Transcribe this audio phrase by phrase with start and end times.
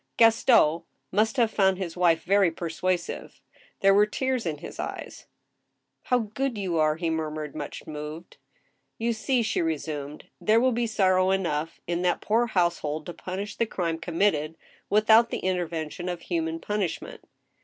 [0.17, 0.81] Gaston
[1.11, 3.39] must have found his wife very persuasive.
[3.81, 5.27] There were tears in his eyes."
[6.05, 8.37] How good you are!" he murmured, much moved."
[8.97, 12.15] You see," she resumed," there will be sorrow enough in that 1 86 THE ST^EL
[12.33, 12.39] HAMMER.
[12.47, 14.57] poor household to punish the crime committed,
[14.89, 17.21] without the inter vention of human punishment."